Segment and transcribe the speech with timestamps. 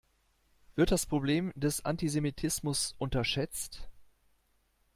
[0.73, 3.87] Wird das Problem des Antisemitismus unterschätzt?